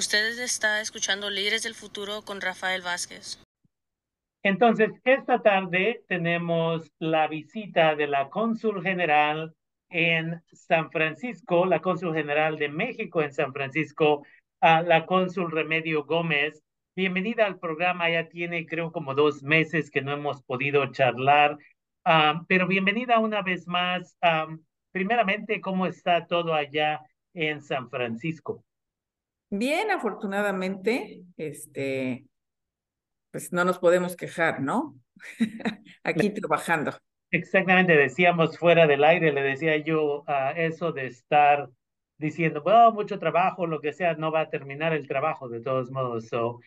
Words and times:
Usted 0.00 0.38
está 0.38 0.80
escuchando 0.80 1.28
Líderes 1.28 1.62
del 1.62 1.74
Futuro 1.74 2.22
con 2.22 2.40
Rafael 2.40 2.80
Vázquez. 2.80 3.38
Entonces, 4.42 4.92
esta 5.04 5.42
tarde 5.42 6.02
tenemos 6.08 6.90
la 6.98 7.28
visita 7.28 7.94
de 7.94 8.06
la 8.06 8.30
cónsul 8.30 8.82
general 8.82 9.54
en 9.90 10.42
San 10.52 10.90
Francisco, 10.90 11.66
la 11.66 11.82
cónsul 11.82 12.14
general 12.14 12.56
de 12.56 12.70
México 12.70 13.20
en 13.20 13.34
San 13.34 13.52
Francisco, 13.52 14.24
a 14.62 14.80
la 14.80 15.04
cónsul 15.04 15.50
Remedio 15.50 16.06
Gómez. 16.06 16.62
Bienvenida 16.96 17.44
al 17.44 17.58
programa, 17.58 18.08
ya 18.08 18.26
tiene 18.26 18.64
creo 18.64 18.92
como 18.92 19.14
dos 19.14 19.42
meses 19.42 19.90
que 19.90 20.00
no 20.00 20.12
hemos 20.12 20.42
podido 20.44 20.90
charlar, 20.92 21.58
ah, 22.06 22.42
pero 22.48 22.66
bienvenida 22.66 23.18
una 23.18 23.42
vez 23.42 23.66
más. 23.66 24.16
Ah, 24.22 24.48
primeramente, 24.92 25.60
¿cómo 25.60 25.84
está 25.84 26.26
todo 26.26 26.54
allá 26.54 27.02
en 27.34 27.60
San 27.60 27.90
Francisco? 27.90 28.64
Bien, 29.50 29.90
afortunadamente, 29.90 31.22
este, 31.36 32.24
pues 33.32 33.52
no 33.52 33.64
nos 33.64 33.78
podemos 33.78 34.14
quejar, 34.14 34.60
¿no? 34.60 34.96
Aquí 36.04 36.30
trabajando. 36.30 36.96
Exactamente, 37.32 37.96
decíamos 37.96 38.58
fuera 38.58 38.86
del 38.86 39.04
aire, 39.04 39.32
le 39.32 39.42
decía 39.42 39.76
yo 39.76 40.24
a 40.28 40.52
eso 40.52 40.92
de 40.92 41.06
estar 41.06 41.68
diciendo, 42.18 42.62
bueno, 42.62 42.92
mucho 42.92 43.18
trabajo, 43.18 43.66
lo 43.66 43.80
que 43.80 43.92
sea, 43.92 44.14
no 44.14 44.30
va 44.30 44.42
a 44.42 44.50
terminar 44.50 44.92
el 44.92 45.08
trabajo 45.08 45.48
de 45.48 45.60
todos 45.60 45.90
modos. 45.90 46.28
So, 46.28 46.60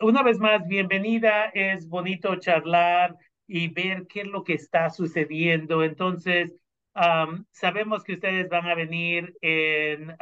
una 0.00 0.22
vez 0.22 0.38
más, 0.38 0.66
bienvenida, 0.66 1.46
es 1.54 1.88
bonito 1.88 2.36
charlar 2.36 3.16
y 3.46 3.68
ver 3.68 4.06
qué 4.06 4.22
es 4.22 4.26
lo 4.26 4.44
que 4.44 4.54
está 4.54 4.90
sucediendo. 4.90 5.84
Entonces, 5.84 6.54
sabemos 7.50 8.04
que 8.04 8.14
ustedes 8.14 8.48
van 8.48 8.66
a 8.66 8.74
venir 8.74 9.36
en 9.40 10.16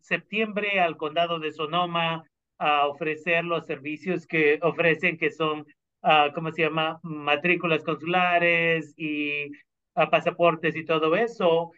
septiembre 0.00 0.80
al 0.80 0.96
condado 0.96 1.38
de 1.38 1.52
Sonoma 1.52 2.24
a 2.58 2.86
ofrecer 2.86 3.44
los 3.44 3.66
servicios 3.66 4.26
que 4.26 4.58
ofrecen, 4.62 5.18
que 5.18 5.30
son, 5.30 5.66
uh, 6.02 6.32
¿cómo 6.34 6.50
se 6.52 6.62
llama? 6.62 6.98
Matrículas 7.02 7.84
consulares 7.84 8.94
y 8.96 9.52
ah, 9.94 10.10
pasaportes 10.10 10.74
y 10.76 10.84
todo 10.84 11.14
eso. 11.16 11.72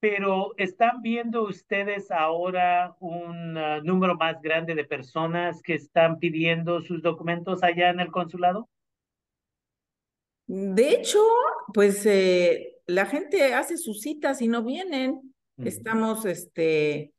Pero 0.00 0.52
¿están 0.56 1.00
viendo 1.00 1.44
ustedes 1.44 2.10
ahora 2.10 2.96
un 2.98 3.54
número 3.84 4.16
más 4.16 4.42
grande 4.42 4.74
de 4.74 4.84
personas 4.84 5.62
que 5.62 5.74
están 5.74 6.18
pidiendo 6.18 6.80
sus 6.80 7.02
documentos 7.02 7.62
allá 7.62 7.90
en 7.90 8.00
el 8.00 8.10
consulado? 8.10 8.68
De 10.48 10.90
hecho, 10.90 11.20
pues 11.72 12.04
eh, 12.04 12.71
la 12.86 13.06
gente 13.06 13.54
hace 13.54 13.76
sus 13.76 14.00
citas 14.00 14.42
y 14.42 14.48
no 14.48 14.62
vienen. 14.62 15.34
Estamos, 15.58 16.24
este, 16.24 17.12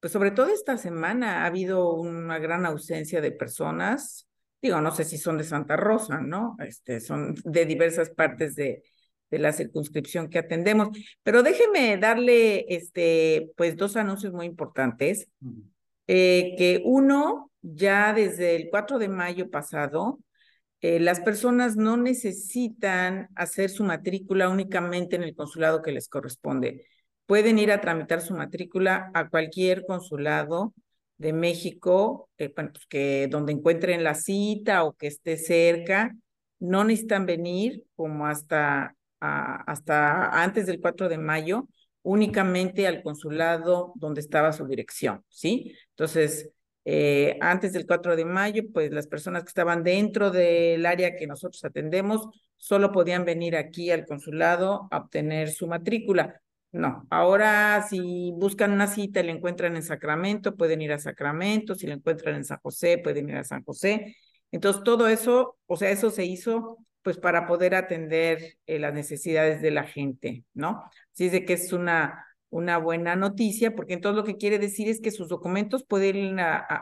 pues 0.00 0.12
sobre 0.12 0.30
todo 0.30 0.48
esta 0.48 0.76
semana 0.76 1.42
ha 1.42 1.46
habido 1.46 1.94
una 1.94 2.38
gran 2.38 2.66
ausencia 2.66 3.20
de 3.20 3.32
personas. 3.32 4.28
Digo, 4.62 4.80
no 4.80 4.92
sé 4.92 5.04
si 5.04 5.18
son 5.18 5.38
de 5.38 5.44
Santa 5.44 5.76
Rosa, 5.76 6.20
¿no? 6.20 6.56
Este, 6.60 7.00
son 7.00 7.34
de 7.44 7.66
diversas 7.66 8.10
partes 8.10 8.54
de, 8.54 8.82
de 9.30 9.38
la 9.38 9.52
circunscripción 9.52 10.28
que 10.28 10.38
atendemos. 10.38 10.96
Pero 11.22 11.42
déjeme 11.42 11.96
darle, 11.98 12.66
este, 12.68 13.50
pues 13.56 13.76
dos 13.76 13.96
anuncios 13.96 14.32
muy 14.32 14.46
importantes. 14.46 15.28
Eh, 16.06 16.54
que 16.56 16.82
uno, 16.84 17.50
ya 17.60 18.14
desde 18.14 18.56
el 18.56 18.68
4 18.70 18.98
de 18.98 19.08
mayo 19.08 19.50
pasado, 19.50 20.18
eh, 20.80 21.00
las 21.00 21.20
personas 21.20 21.76
no 21.76 21.96
necesitan 21.96 23.28
hacer 23.34 23.70
su 23.70 23.82
matrícula 23.82 24.48
únicamente 24.48 25.16
en 25.16 25.24
el 25.24 25.34
consulado 25.34 25.82
que 25.82 25.92
les 25.92 26.08
corresponde. 26.08 26.86
Pueden 27.26 27.58
ir 27.58 27.72
a 27.72 27.80
tramitar 27.80 28.20
su 28.20 28.34
matrícula 28.34 29.10
a 29.14 29.28
cualquier 29.28 29.84
consulado 29.86 30.72
de 31.18 31.32
México, 31.32 32.30
eh, 32.38 32.48
pues 32.48 32.86
que 32.88 33.28
donde 33.28 33.52
encuentren 33.52 34.04
la 34.04 34.14
cita 34.14 34.84
o 34.84 34.94
que 34.94 35.08
esté 35.08 35.36
cerca. 35.36 36.14
No 36.60 36.84
necesitan 36.84 37.26
venir 37.26 37.84
como 37.96 38.26
hasta, 38.26 38.96
hasta 39.20 40.42
antes 40.42 40.66
del 40.66 40.80
4 40.80 41.08
de 41.08 41.18
mayo, 41.18 41.68
únicamente 42.02 42.86
al 42.86 43.02
consulado 43.02 43.92
donde 43.96 44.20
estaba 44.20 44.52
su 44.52 44.66
dirección, 44.66 45.24
¿sí? 45.28 45.74
Entonces, 45.90 46.50
eh, 46.90 47.36
antes 47.42 47.74
del 47.74 47.86
4 47.86 48.16
de 48.16 48.24
mayo, 48.24 48.62
pues 48.72 48.90
las 48.90 49.06
personas 49.06 49.42
que 49.42 49.48
estaban 49.48 49.82
dentro 49.82 50.30
del 50.30 50.86
área 50.86 51.16
que 51.16 51.26
nosotros 51.26 51.62
atendemos 51.62 52.26
solo 52.56 52.92
podían 52.92 53.26
venir 53.26 53.56
aquí 53.56 53.90
al 53.90 54.06
consulado 54.06 54.88
a 54.90 54.96
obtener 54.96 55.50
su 55.50 55.66
matrícula. 55.66 56.40
No, 56.72 57.06
ahora 57.10 57.84
si 57.90 58.32
buscan 58.36 58.72
una 58.72 58.86
cita 58.86 59.20
y 59.20 59.24
la 59.24 59.32
encuentran 59.32 59.76
en 59.76 59.82
Sacramento, 59.82 60.56
pueden 60.56 60.80
ir 60.80 60.92
a 60.94 60.98
Sacramento, 60.98 61.74
si 61.74 61.86
la 61.86 61.92
encuentran 61.92 62.36
en 62.36 62.44
San 62.46 62.58
José, 62.62 62.96
pueden 62.96 63.28
ir 63.28 63.36
a 63.36 63.44
San 63.44 63.62
José. 63.64 64.16
Entonces, 64.50 64.82
todo 64.82 65.08
eso, 65.08 65.58
o 65.66 65.76
sea, 65.76 65.90
eso 65.90 66.08
se 66.08 66.24
hizo 66.24 66.78
pues 67.02 67.18
para 67.18 67.46
poder 67.46 67.74
atender 67.74 68.56
eh, 68.64 68.78
las 68.78 68.94
necesidades 68.94 69.60
de 69.60 69.72
la 69.72 69.84
gente, 69.84 70.44
¿no? 70.54 70.84
Así 71.12 71.26
es 71.26 71.32
de 71.32 71.44
que 71.44 71.52
es 71.52 71.70
una 71.74 72.24
una 72.50 72.78
buena 72.78 73.16
noticia, 73.16 73.74
porque 73.74 73.94
entonces 73.94 74.16
lo 74.16 74.24
que 74.24 74.36
quiere 74.36 74.58
decir 74.58 74.88
es 74.88 75.00
que 75.00 75.10
sus 75.10 75.28
documentos 75.28 75.84
pueden, 75.84 76.38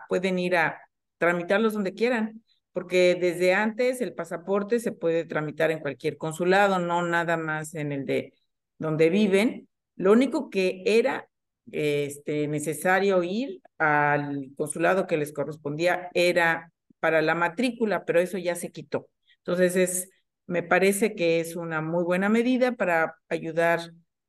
pueden 0.08 0.38
ir 0.38 0.56
a 0.56 0.80
tramitarlos 1.18 1.74
donde 1.74 1.94
quieran, 1.94 2.42
porque 2.72 3.16
desde 3.18 3.54
antes 3.54 4.00
el 4.00 4.14
pasaporte 4.14 4.80
se 4.80 4.92
puede 4.92 5.24
tramitar 5.24 5.70
en 5.70 5.80
cualquier 5.80 6.16
consulado, 6.18 6.78
no 6.78 7.02
nada 7.02 7.36
más 7.36 7.74
en 7.74 7.92
el 7.92 8.04
de 8.06 8.34
donde 8.78 9.10
viven. 9.10 9.68
Lo 9.96 10.12
único 10.12 10.50
que 10.50 10.82
era 10.84 11.28
este, 11.72 12.46
necesario 12.48 13.22
ir 13.22 13.60
al 13.78 14.50
consulado 14.56 15.06
que 15.06 15.16
les 15.16 15.32
correspondía 15.32 16.10
era 16.14 16.72
para 17.00 17.22
la 17.22 17.34
matrícula, 17.34 18.04
pero 18.04 18.20
eso 18.20 18.38
ya 18.38 18.54
se 18.54 18.70
quitó. 18.70 19.08
Entonces, 19.38 19.76
es, 19.76 20.10
me 20.46 20.62
parece 20.62 21.14
que 21.14 21.40
es 21.40 21.56
una 21.56 21.80
muy 21.80 22.04
buena 22.04 22.28
medida 22.28 22.72
para 22.72 23.16
ayudar 23.28 23.80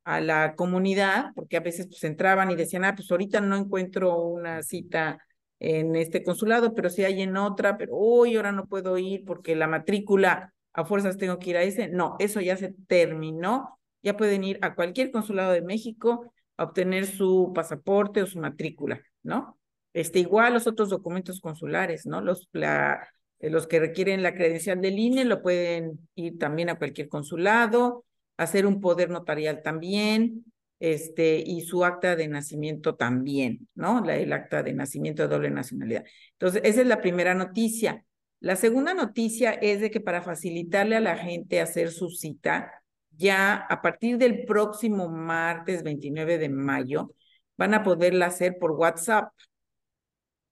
a 0.08 0.22
la 0.22 0.56
comunidad, 0.56 1.34
porque 1.36 1.58
a 1.58 1.60
veces 1.60 1.88
pues 1.88 2.02
entraban 2.06 2.50
y 2.50 2.56
decían, 2.56 2.86
ah, 2.86 2.96
pues 2.96 3.12
ahorita 3.12 3.42
no 3.42 3.58
encuentro 3.58 4.18
una 4.18 4.64
cita 4.64 5.18
en 5.60 5.98
este 5.98 6.24
consulado, 6.24 6.74
pero 6.74 6.90
sí 6.90 7.04
hay 7.04 7.22
en 7.22 7.36
otra, 7.36 7.78
pero 7.78 7.94
hoy 7.98 8.38
ahora 8.38 8.54
no 8.54 8.68
puedo 8.68 8.98
ir 8.98 9.26
porque 9.26 9.54
la 9.58 9.68
matrícula 9.68 10.54
a 10.72 10.86
fuerzas 10.86 11.18
tengo 11.18 11.40
que 11.40 11.50
ir 11.50 11.58
a 11.58 11.64
ese. 11.64 11.90
No, 11.90 12.16
eso 12.20 12.40
ya 12.40 12.56
se 12.56 12.74
terminó. 12.88 13.78
Ya 14.02 14.16
pueden 14.16 14.46
ir 14.46 14.60
a 14.62 14.76
cualquier 14.76 15.12
consulado 15.12 15.52
de 15.52 15.62
México 15.62 16.32
a 16.56 16.64
obtener 16.64 17.06
su 17.06 17.52
pasaporte 17.54 18.22
o 18.22 18.28
su 18.28 18.40
matrícula, 18.40 19.02
¿no? 19.24 19.60
Este, 19.92 20.20
igual 20.20 20.54
los 20.54 20.68
otros 20.68 20.88
documentos 20.88 21.42
consulares, 21.42 22.06
¿no? 22.06 22.22
Los, 22.22 22.48
la, 22.54 23.10
los 23.42 23.68
que 23.68 23.82
requieren 23.82 24.24
la 24.24 24.34
credencial 24.34 24.80
del 24.80 24.98
INE 24.98 25.26
lo 25.26 25.42
pueden 25.42 26.00
ir 26.16 26.38
también 26.38 26.70
a 26.70 26.78
cualquier 26.78 27.10
consulado 27.10 28.06
hacer 28.38 28.66
un 28.66 28.80
poder 28.82 29.10
notarial 29.10 29.62
también, 29.64 30.46
este, 30.80 31.44
y 31.46 31.62
su 31.62 31.84
acta 31.84 32.16
de 32.16 32.28
nacimiento 32.28 32.96
también, 32.96 33.68
¿no? 33.76 34.02
La, 34.02 34.16
el 34.16 34.32
acta 34.32 34.64
de 34.64 34.74
nacimiento 34.74 35.24
de 35.24 35.30
doble 35.30 35.50
nacionalidad. 35.50 36.06
Entonces, 36.34 36.62
esa 36.64 36.82
es 36.82 36.88
la 36.88 37.02
primera 37.02 37.34
noticia. 37.34 38.06
La 38.40 38.56
segunda 38.56 38.94
noticia 38.94 39.52
es 39.54 39.82
de 39.82 39.90
que 39.90 40.00
para 40.00 40.22
facilitarle 40.22 40.96
a 40.96 41.00
la 41.00 41.18
gente 41.18 41.62
hacer 41.62 41.92
su 41.92 42.10
cita, 42.10 42.72
ya 43.12 43.56
a 43.56 43.82
partir 43.82 44.18
del 44.20 44.46
próximo 44.46 45.10
martes 45.10 45.82
29 45.84 46.38
de 46.38 46.50
mayo, 46.50 47.14
van 47.58 47.74
a 47.74 47.84
poderla 47.84 48.28
hacer 48.28 48.58
por 48.60 48.72
WhatsApp. 48.72 49.32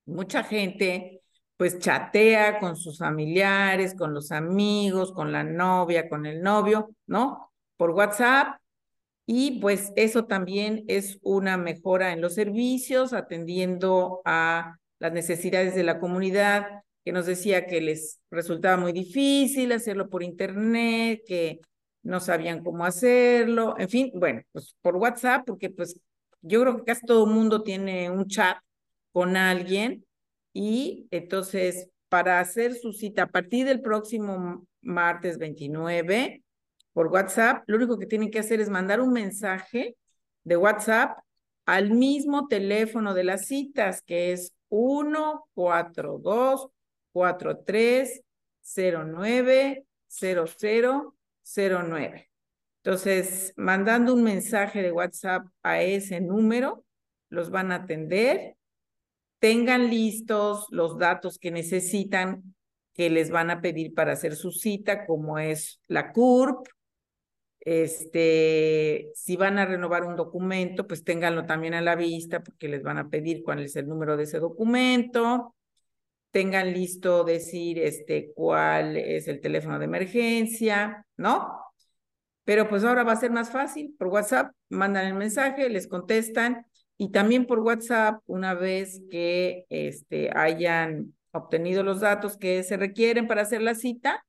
Mucha 0.06 0.44
gente 0.44 1.22
pues 1.58 1.80
chatea 1.80 2.60
con 2.60 2.76
sus 2.76 2.98
familiares, 2.98 3.96
con 3.96 4.14
los 4.14 4.32
amigos, 4.32 5.14
con 5.14 5.32
la 5.32 5.44
novia, 5.44 6.10
con 6.10 6.26
el 6.26 6.42
novio, 6.42 6.90
¿no? 7.08 7.54
Por 7.78 7.92
WhatsApp. 7.92 8.60
Y 9.26 9.60
pues 9.60 9.92
eso 9.96 10.26
también 10.26 10.84
es 10.88 11.18
una 11.22 11.58
mejora 11.58 12.14
en 12.14 12.22
los 12.22 12.36
servicios, 12.36 13.14
atendiendo 13.14 14.22
a 14.24 14.78
las 15.00 15.14
necesidades 15.14 15.76
de 15.76 15.84
la 15.84 16.00
comunidad, 16.00 16.84
que 17.04 17.12
nos 17.12 17.26
decía 17.26 17.66
que 17.66 17.82
les 17.82 18.20
resultaba 18.32 18.78
muy 18.78 18.92
difícil 18.92 19.72
hacerlo 19.72 20.10
por 20.10 20.24
internet, 20.24 21.22
que 21.26 21.60
no 22.04 22.20
sabían 22.20 22.64
cómo 22.64 22.86
hacerlo, 22.86 23.76
en 23.80 23.90
fin, 23.90 24.12
bueno, 24.14 24.42
pues 24.52 24.76
por 24.82 24.96
WhatsApp, 24.96 25.44
porque 25.46 25.72
pues 25.72 26.00
yo 26.42 26.62
creo 26.62 26.78
que 26.78 26.84
casi 26.84 27.06
todo 27.06 27.26
mundo 27.26 27.64
tiene 27.64 28.12
un 28.12 28.28
chat 28.28 28.58
con 29.12 29.38
alguien. 29.38 30.06
Y 30.54 31.08
entonces 31.12 31.90
para 32.10 32.40
hacer 32.40 32.76
su 32.76 32.94
cita 32.94 33.24
a 33.24 33.28
partir 33.28 33.66
del 33.66 33.82
próximo 33.82 34.66
martes 34.82 35.38
29, 35.38 36.44
por 36.96 37.08
WhatsApp, 37.08 37.64
lo 37.68 37.76
único 37.76 38.00
que 38.00 38.06
tienen 38.06 38.32
que 38.32 38.40
hacer 38.40 38.62
es 38.62 38.70
mandar 38.70 39.02
un 39.02 39.12
mensaje 39.12 39.98
de 40.46 40.56
WhatsApp 40.56 41.20
al 41.66 41.92
mismo 41.92 42.48
teléfono 42.48 43.14
de 43.14 43.26
las 43.26 43.48
citas, 43.48 44.02
que 44.02 44.32
es 44.32 44.56
142 44.70 46.70
43 47.12 48.22
09 48.64 49.86
0009. 50.08 52.30
Entonces, 52.82 53.54
mandando 53.58 54.14
un 54.14 54.24
mensaje 54.24 54.82
de 54.82 54.94
WhatsApp 54.94 55.48
a 55.64 55.82
ese 55.82 56.22
número, 56.22 56.86
los 57.30 57.50
van 57.50 57.74
a 57.74 57.76
atender 57.76 58.56
tengan 59.40 59.90
listos 59.90 60.66
los 60.72 60.98
datos 60.98 61.38
que 61.38 61.52
necesitan, 61.52 62.56
que 62.94 63.10
les 63.10 63.30
van 63.30 63.52
a 63.52 63.62
pedir 63.62 63.94
para 63.94 64.14
hacer 64.14 64.36
su 64.36 64.52
cita, 64.52 65.06
como 65.06 65.38
es 65.38 65.82
la 65.88 66.14
CURP. 66.14 66.68
Este, 67.66 69.12
si 69.16 69.36
van 69.38 69.58
a 69.58 69.66
renovar 69.66 70.04
un 70.04 70.16
documento, 70.16 70.88
pues 70.88 71.04
ténganlo 71.04 71.46
también 71.46 71.74
a 71.74 71.82
la 71.82 71.96
vista, 71.96 72.44
porque 72.44 72.70
les 72.70 72.84
van 72.84 73.00
a 73.00 73.10
pedir 73.10 73.44
cuál 73.44 73.60
es 73.60 73.76
el 73.76 73.88
número 73.88 74.16
de 74.16 74.24
ese 74.24 74.40
documento. 74.40 75.56
Tengan 76.30 76.72
listo 76.74 77.24
decir 77.24 77.80
este 77.80 78.32
cuál 78.36 78.98
es 78.98 79.28
el 79.28 79.42
teléfono 79.42 79.80
de 79.80 79.86
emergencia, 79.86 81.06
¿no? 81.18 81.60
Pero 82.44 82.70
pues 82.70 82.84
ahora 82.84 83.04
va 83.04 83.14
a 83.14 83.16
ser 83.16 83.32
más 83.32 83.50
fácil. 83.50 83.96
Por 83.98 84.08
WhatsApp 84.10 84.52
mandan 84.70 85.08
el 85.08 85.16
mensaje, 85.16 85.68
les 85.70 85.88
contestan 85.88 86.66
y 86.98 87.12
también 87.12 87.48
por 87.48 87.60
WhatsApp, 87.60 88.22
una 88.28 88.54
vez 88.54 89.02
que 89.10 89.66
este, 89.70 90.30
hayan 90.36 91.14
obtenido 91.32 91.84
los 91.84 92.00
datos 92.00 92.38
que 92.38 92.64
se 92.64 92.78
requieren 92.78 93.28
para 93.28 93.42
hacer 93.42 93.62
la 93.62 93.76
cita, 93.76 94.24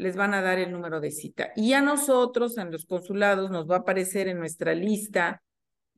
les 0.00 0.16
van 0.16 0.32
a 0.32 0.40
dar 0.40 0.58
el 0.58 0.72
número 0.72 1.00
de 1.00 1.10
cita. 1.10 1.52
Y 1.54 1.74
a 1.74 1.82
nosotros, 1.82 2.56
en 2.56 2.72
los 2.72 2.86
consulados, 2.86 3.50
nos 3.50 3.68
va 3.70 3.76
a 3.76 3.78
aparecer 3.80 4.28
en 4.28 4.38
nuestra 4.38 4.74
lista 4.74 5.42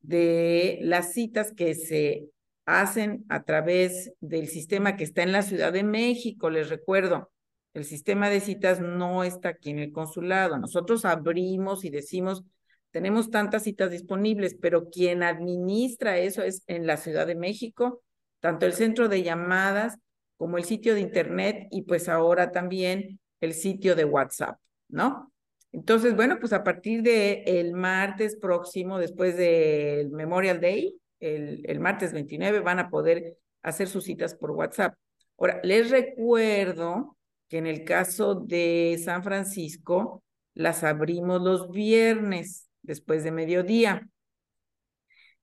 de 0.01 0.79
las 0.81 1.13
citas 1.13 1.53
que 1.53 1.73
se 1.73 2.27
hacen 2.65 3.25
a 3.29 3.43
través 3.43 4.11
del 4.19 4.47
sistema 4.49 4.97
que 4.97 5.05
está 5.05 5.23
en 5.23 5.31
la 5.31 5.41
Ciudad 5.41 5.71
de 5.71 5.83
México. 5.83 6.49
Les 6.49 6.69
recuerdo, 6.69 7.31
el 7.73 7.85
sistema 7.85 8.29
de 8.29 8.41
citas 8.41 8.81
no 8.81 9.23
está 9.23 9.49
aquí 9.49 9.69
en 9.69 9.79
el 9.79 9.93
consulado. 9.93 10.57
Nosotros 10.57 11.05
abrimos 11.05 11.85
y 11.85 11.89
decimos, 11.89 12.43
tenemos 12.91 13.31
tantas 13.31 13.63
citas 13.63 13.89
disponibles, 13.89 14.55
pero 14.61 14.89
quien 14.89 15.23
administra 15.23 16.17
eso 16.17 16.43
es 16.43 16.63
en 16.67 16.85
la 16.85 16.97
Ciudad 16.97 17.25
de 17.25 17.35
México, 17.35 18.03
tanto 18.41 18.65
el 18.65 18.73
centro 18.73 19.07
de 19.07 19.23
llamadas 19.23 19.97
como 20.35 20.57
el 20.57 20.65
sitio 20.65 20.93
de 20.93 20.99
Internet 20.99 21.67
y 21.71 21.83
pues 21.83 22.09
ahora 22.09 22.51
también 22.51 23.21
el 23.43 23.53
sitio 23.53 23.95
de 23.95 24.05
WhatsApp, 24.05 24.57
¿no? 24.89 25.31
Entonces, 25.71 26.15
bueno, 26.15 26.37
pues 26.39 26.53
a 26.53 26.63
partir 26.63 27.01
del 27.01 27.43
el 27.45 27.73
martes 27.73 28.35
próximo, 28.37 28.99
después 28.99 29.35
del 29.35 30.11
Memorial 30.11 30.61
Day, 30.61 30.95
el, 31.19 31.63
el 31.65 31.79
martes 31.79 32.13
29, 32.13 32.59
van 32.59 32.79
a 32.79 32.89
poder 32.89 33.37
hacer 33.63 33.87
sus 33.87 34.03
citas 34.03 34.35
por 34.35 34.51
WhatsApp. 34.51 34.95
Ahora, 35.37 35.59
les 35.63 35.89
recuerdo 35.89 37.17
que 37.47 37.57
en 37.57 37.67
el 37.67 37.83
caso 37.83 38.35
de 38.35 38.99
San 39.03 39.23
Francisco, 39.23 40.23
las 40.53 40.83
abrimos 40.83 41.41
los 41.41 41.71
viernes 41.71 42.69
después 42.83 43.23
de 43.23 43.31
mediodía 43.31 44.07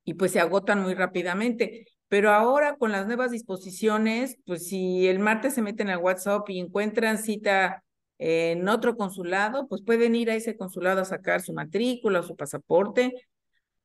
y 0.04 0.14
pues 0.14 0.32
se 0.32 0.40
agotan 0.40 0.82
muy 0.82 0.94
rápidamente. 0.94 1.86
Pero 2.08 2.30
ahora 2.30 2.76
con 2.76 2.92
las 2.92 3.06
nuevas 3.06 3.30
disposiciones, 3.30 4.36
pues 4.44 4.66
si 4.68 5.06
el 5.06 5.18
martes 5.18 5.54
se 5.54 5.62
meten 5.62 5.88
al 5.90 5.98
WhatsApp 5.98 6.48
y 6.50 6.58
encuentran 6.58 7.18
cita 7.18 7.84
en 8.22 8.68
otro 8.68 8.98
consulado, 8.98 9.66
pues 9.66 9.80
pueden 9.80 10.14
ir 10.14 10.30
a 10.30 10.34
ese 10.34 10.54
consulado 10.54 11.00
a 11.00 11.06
sacar 11.06 11.40
su 11.40 11.54
matrícula, 11.54 12.22
su 12.22 12.36
pasaporte, 12.36 13.14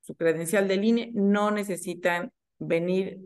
su 0.01 0.13
credencial 0.13 0.67
de 0.67 0.75
línea. 0.75 1.07
No 1.13 1.51
necesitan 1.51 2.33
venir 2.59 3.21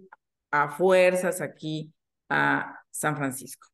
a 0.51 0.69
fuerzas 0.69 1.41
aquí 1.41 1.91
a 2.29 2.79
San 2.91 3.17
Francisco. 3.17 3.69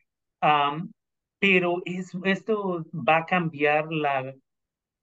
pero 1.39 1.81
es, 1.85 2.11
esto 2.23 2.85
va 2.93 3.17
a 3.17 3.25
cambiar 3.25 3.91
la, 3.91 4.33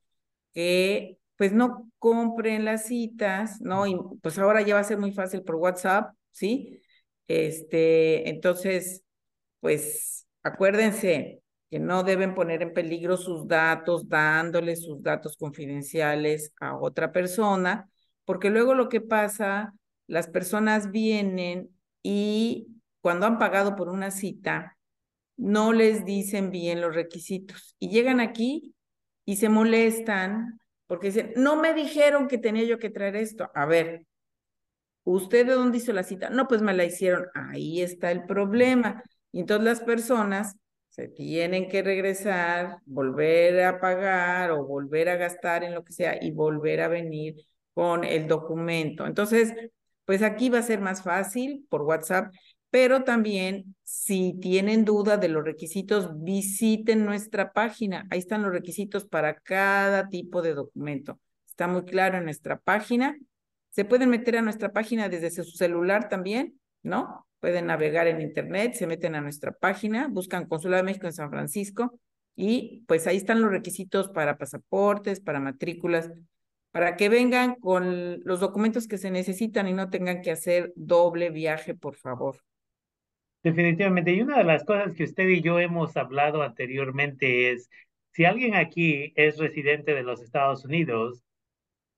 que 0.55 1.19
pues 1.37 1.53
no 1.53 1.91
compren 1.99 2.65
las 2.65 2.87
citas, 2.87 3.61
¿no? 3.61 3.87
Y 3.87 3.99
pues 4.23 4.39
ahora 4.39 4.63
ya 4.63 4.75
va 4.75 4.81
a 4.81 4.85
ser 4.85 4.97
muy 4.97 5.13
fácil 5.13 5.43
por 5.43 5.57
WhatsApp, 5.57 6.15
¿sí? 6.31 6.81
Este, 7.29 8.31
entonces, 8.31 9.03
pues 9.61 10.27
acuérdense 10.43 11.43
que 11.71 11.79
no 11.79 12.03
deben 12.03 12.35
poner 12.35 12.63
en 12.63 12.73
peligro 12.73 13.17
sus 13.17 13.47
datos 13.49 14.09
dándoles 14.09 14.85
sus 14.85 15.03
datos 15.03 15.37
confidenciales 15.37 16.53
a 16.61 16.77
otra 16.77 17.13
persona, 17.13 17.89
porque 18.25 18.51
luego 18.51 18.75
lo 18.75 18.89
que 18.89 19.01
pasa, 19.01 19.75
las 20.07 20.29
personas 20.29 20.91
vienen 20.91 21.71
y 22.03 22.69
cuando 23.01 23.27
han 23.27 23.39
pagado 23.39 23.77
por 23.77 23.89
una 23.89 24.11
cita, 24.11 24.77
no 25.37 25.73
les 25.73 26.05
dicen 26.05 26.51
bien 26.51 26.81
los 26.81 26.95
requisitos 26.95 27.77
y 27.79 27.91
llegan 27.91 28.21
aquí 28.21 28.75
y 29.25 29.37
se 29.37 29.49
molestan 29.49 30.61
porque 30.87 31.09
dicen, 31.09 31.33
no 31.37 31.57
me 31.57 31.75
dijeron 31.75 32.29
que 32.29 32.39
tenía 32.39 32.65
yo 32.65 32.79
que 32.79 32.91
traer 32.91 33.17
esto. 33.17 33.51
A 33.55 33.67
ver, 33.67 34.07
¿usted 35.05 35.47
de 35.47 35.55
dónde 35.55 35.79
hizo 35.79 35.93
la 35.93 36.05
cita? 36.05 36.31
No, 36.31 36.47
pues 36.49 36.63
me 36.63 36.75
la 36.75 36.85
hicieron. 36.85 37.27
Ahí 37.35 37.81
está 37.83 38.13
el 38.13 38.25
problema. 38.25 39.03
Y 39.33 39.41
entonces 39.41 39.65
las 39.65 39.81
personas 39.81 40.57
se 40.97 41.09
tienen 41.09 41.69
que 41.69 41.83
regresar, 41.83 42.79
volver 42.87 43.63
a 43.65 43.79
pagar 43.81 44.51
o 44.51 44.65
volver 44.65 45.11
a 45.11 45.17
gastar 45.17 45.63
en 45.63 45.75
lo 45.75 45.85
que 45.85 45.93
sea 45.93 46.19
y 46.21 46.31
volver 46.31 46.81
a 46.81 46.89
venir 46.89 47.37
con 47.75 48.03
el 48.03 48.27
documento. 48.27 49.07
Entonces, 49.07 49.55
pues 50.07 50.23
aquí 50.23 50.49
va 50.49 50.59
a 50.61 50.63
ser 50.63 50.81
más 50.81 51.03
fácil 51.03 51.67
por 51.69 51.83
WhatsApp 51.83 52.33
pero 52.71 53.05
también 53.05 53.75
si 53.85 54.35
tienen 54.41 54.85
duda 54.85 55.17
de 55.17 55.29
los 55.29 55.45
requisitos, 55.45 56.11
visiten 56.23 57.07
nuestra 57.07 57.53
página. 57.53 58.07
Ahí 58.11 58.19
están 58.19 58.43
los 58.43 58.53
requisitos 58.53 59.07
para 59.07 59.35
cada 59.41 60.09
tipo 60.09 60.43
de 60.43 60.53
documento. 60.53 61.19
Está 61.47 61.69
muy 61.69 61.85
claro 61.85 62.19
en 62.19 62.25
nuestra 62.25 62.59
página. 62.59 63.17
Se 63.71 63.85
pueden 63.85 64.11
meter 64.11 64.37
a 64.37 64.43
nuestra 64.43 64.73
página 64.73 65.09
desde 65.09 65.31
su 65.31 65.45
celular 65.45 66.11
también, 66.11 66.61
¿no? 66.83 67.26
Pueden 67.41 67.67
navegar 67.67 68.07
en 68.07 68.21
internet, 68.21 68.75
se 68.75 68.87
meten 68.87 69.15
a 69.15 69.21
nuestra 69.21 69.53
página, 69.53 70.09
buscan 70.09 70.47
Consulado 70.47 70.83
de 70.83 70.87
México 70.87 71.07
en 71.07 71.13
San 71.13 71.31
Francisco 71.31 71.99
y 72.35 72.85
pues 72.87 73.07
ahí 73.07 73.17
están 73.17 73.41
los 73.41 73.51
requisitos 73.51 74.09
para 74.09 74.39
pasaportes, 74.39 75.21
para 75.21 75.41
matrículas, 75.41 76.11
para 76.71 76.97
que 76.97 77.09
vengan 77.09 77.55
con 77.55 78.21
los 78.25 78.41
documentos 78.41 78.87
que 78.87 78.99
se 78.99 79.11
necesitan 79.11 79.69
y 79.69 79.73
no 79.73 79.89
tengan 79.89 80.21
que 80.21 80.31
hacer 80.31 80.73
doble 80.77 81.31
viaje, 81.31 81.75
por 81.75 81.97
favor. 81.97 82.43
Definitivamente. 83.43 84.13
Y 84.13 84.21
una 84.21 84.39
de 84.39 84.45
las 84.45 84.65
cosas 84.65 84.93
que 84.95 85.05
usted 85.05 85.29
y 85.29 85.41
yo 85.41 85.61
hemos 85.61 85.97
hablado 85.97 86.43
anteriormente 86.43 87.53
es, 87.53 87.71
si 88.13 88.25
alguien 88.25 88.55
aquí 88.55 89.13
es 89.15 89.39
residente 89.39 89.95
de 89.95 90.03
los 90.03 90.21
Estados 90.21 90.65
Unidos 90.65 91.23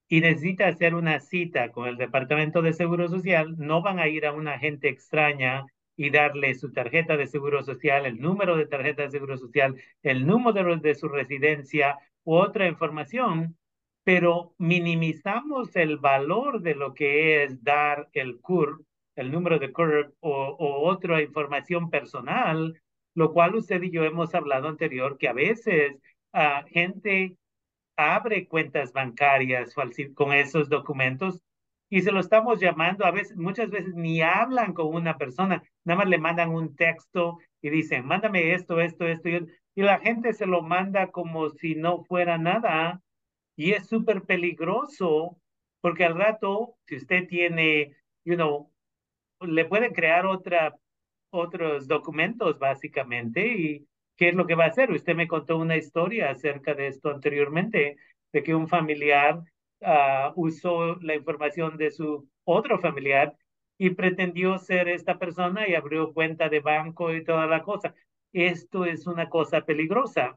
y 0.08 0.20
necesita 0.20 0.68
hacer 0.68 0.94
una 0.94 1.20
cita 1.20 1.70
con 1.70 1.86
el 1.86 1.96
Departamento 1.96 2.62
de 2.62 2.72
Seguro 2.72 3.08
Social, 3.08 3.54
no 3.58 3.82
van 3.82 3.98
a 3.98 4.08
ir 4.08 4.26
a 4.26 4.32
una 4.32 4.54
agente 4.54 4.88
extraña 4.88 5.66
y 5.98 6.10
darle 6.10 6.54
su 6.54 6.72
tarjeta 6.72 7.16
de 7.16 7.26
seguro 7.26 7.62
social, 7.64 8.06
el 8.06 8.20
número 8.20 8.56
de 8.56 8.66
tarjeta 8.66 9.02
de 9.02 9.10
seguro 9.10 9.36
social, 9.36 9.74
el 10.02 10.26
número 10.26 10.76
de 10.76 10.94
su 10.94 11.08
residencia 11.08 11.98
u 12.22 12.36
otra 12.36 12.68
información, 12.68 13.56
pero 14.04 14.54
minimizamos 14.58 15.74
el 15.74 15.98
valor 15.98 16.62
de 16.62 16.76
lo 16.76 16.94
que 16.94 17.42
es 17.42 17.62
dar 17.64 18.08
el 18.12 18.40
CURP, 18.40 18.80
el 19.16 19.32
número 19.32 19.58
de 19.58 19.72
CURP 19.72 20.14
o, 20.20 20.56
otra 20.88 21.20
información 21.20 21.90
personal, 21.90 22.80
lo 23.14 23.32
cual 23.32 23.56
usted 23.56 23.82
y 23.82 23.90
yo 23.90 24.04
hemos 24.04 24.36
hablado 24.36 24.68
anterior, 24.68 25.18
que 25.18 25.28
a 25.28 25.32
veces 25.32 25.96
uh, 26.32 26.64
gente 26.68 27.36
abre 27.98 28.46
cuentas 28.46 28.92
bancarias 28.92 29.74
con 30.14 30.32
esos 30.32 30.68
documentos 30.68 31.42
y 31.90 32.02
se 32.02 32.12
lo 32.12 32.20
estamos 32.20 32.60
llamando, 32.60 33.04
a 33.04 33.10
veces, 33.10 33.36
muchas 33.36 33.70
veces 33.70 33.94
ni 33.94 34.20
hablan 34.20 34.72
con 34.72 34.94
una 34.94 35.16
persona, 35.18 35.62
nada 35.84 35.98
más 35.98 36.08
le 36.08 36.18
mandan 36.18 36.50
un 36.50 36.76
texto 36.76 37.38
y 37.60 37.70
dicen, 37.70 38.06
mándame 38.06 38.54
esto, 38.54 38.80
esto, 38.80 39.06
esto, 39.06 39.28
y, 39.28 39.46
la 39.74 39.98
gente 40.00 40.32
se 40.32 40.46
lo 40.46 40.62
manda 40.62 41.10
como 41.12 41.50
si 41.50 41.76
no 41.76 42.04
fuera 42.04 42.36
nada 42.36 43.00
y 43.56 43.72
es 43.72 43.86
súper 43.86 44.22
peligroso 44.22 45.38
porque 45.80 46.04
al 46.04 46.16
rato, 46.16 46.76
si 46.86 46.96
usted 46.96 47.28
tiene, 47.28 47.96
you 48.24 48.34
know, 48.34 48.72
le 49.40 49.64
pueden 49.64 49.92
crear 49.92 50.26
otra, 50.26 50.74
otros 51.30 51.86
documentos 51.86 52.58
básicamente 52.58 53.46
y 53.46 53.87
¿qué 54.18 54.30
es 54.30 54.34
lo 54.34 54.46
que 54.46 54.56
va 54.56 54.64
a 54.64 54.68
hacer? 54.68 54.90
Usted 54.90 55.14
me 55.14 55.28
contó 55.28 55.56
una 55.56 55.76
historia 55.76 56.30
acerca 56.30 56.74
de 56.74 56.88
esto 56.88 57.08
anteriormente, 57.08 57.96
de 58.32 58.42
que 58.42 58.54
un 58.54 58.68
familiar 58.68 59.40
uh, 59.80 60.32
usó 60.34 60.96
la 60.96 61.14
información 61.14 61.78
de 61.78 61.90
su 61.90 62.28
otro 62.44 62.78
familiar 62.80 63.34
y 63.78 63.90
pretendió 63.90 64.58
ser 64.58 64.88
esta 64.88 65.18
persona 65.18 65.68
y 65.68 65.74
abrió 65.74 66.12
cuenta 66.12 66.48
de 66.48 66.60
banco 66.60 67.14
y 67.14 67.24
toda 67.24 67.46
la 67.46 67.62
cosa. 67.62 67.94
Esto 68.32 68.84
es 68.84 69.06
una 69.06 69.28
cosa 69.30 69.64
peligrosa. 69.64 70.36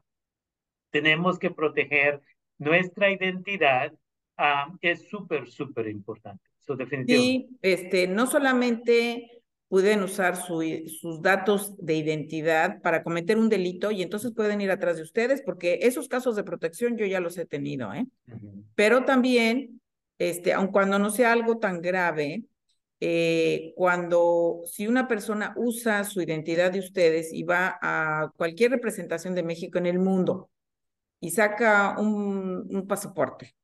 Tenemos 0.90 1.38
que 1.38 1.50
proteger 1.50 2.20
nuestra 2.58 3.10
identidad. 3.10 3.92
Uh, 4.38 4.76
es 4.80 5.08
súper, 5.08 5.48
súper 5.48 5.88
importante. 5.88 6.42
So, 6.60 6.76
definitivamente. 6.76 7.48
Sí, 7.48 7.58
este, 7.60 8.06
no 8.06 8.28
solamente 8.28 9.41
pueden 9.72 10.02
usar 10.02 10.36
sus 10.36 11.22
datos 11.22 11.74
de 11.78 11.94
identidad 11.94 12.82
para 12.82 13.02
cometer 13.02 13.38
un 13.38 13.48
delito 13.48 13.90
y 13.90 14.02
entonces 14.02 14.32
pueden 14.32 14.60
ir 14.60 14.70
atrás 14.70 14.98
de 14.98 15.02
ustedes 15.02 15.40
porque 15.40 15.78
esos 15.80 16.08
casos 16.08 16.36
de 16.36 16.44
protección 16.44 16.98
yo 16.98 17.06
ya 17.06 17.20
los 17.20 17.38
he 17.38 17.46
tenido, 17.46 17.90
¿eh? 17.94 18.06
Pero 18.74 19.06
también, 19.06 19.80
este, 20.18 20.52
aun 20.52 20.66
cuando 20.66 20.98
no 20.98 21.08
sea 21.08 21.32
algo 21.32 21.56
tan 21.56 21.80
grave, 21.80 22.44
eh, 23.00 23.72
cuando 23.74 24.60
si 24.66 24.86
una 24.88 25.08
persona 25.08 25.54
usa 25.56 26.04
su 26.04 26.20
identidad 26.20 26.70
de 26.70 26.80
ustedes 26.80 27.32
y 27.32 27.42
va 27.42 27.78
a 27.80 28.30
cualquier 28.36 28.72
representación 28.72 29.34
de 29.34 29.42
México 29.42 29.78
en 29.78 29.86
el 29.86 29.98
mundo 29.98 30.50
y 31.18 31.30
saca 31.30 31.96
un, 31.98 32.68
un 32.68 32.86
pasaporte 32.86 33.56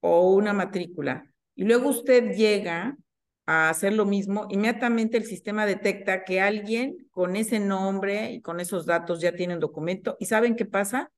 o 0.00 0.34
una 0.34 0.52
matrícula 0.52 1.24
y 1.54 1.64
luego 1.64 1.88
usted 1.88 2.34
llega 2.34 2.98
a 3.46 3.68
hacer 3.68 3.92
lo 3.92 4.06
mismo, 4.06 4.46
inmediatamente 4.50 5.16
el 5.16 5.24
sistema 5.24 5.66
detecta 5.66 6.24
que 6.24 6.40
alguien 6.40 6.96
con 7.10 7.36
ese 7.36 7.60
nombre 7.60 8.32
y 8.32 8.40
con 8.40 8.60
esos 8.60 8.86
datos 8.86 9.20
ya 9.20 9.32
tiene 9.32 9.54
un 9.54 9.60
documento. 9.60 10.16
¿Y 10.18 10.26
saben 10.26 10.56
qué 10.56 10.64
pasa? 10.64 11.12